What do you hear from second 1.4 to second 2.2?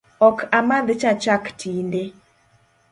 tinde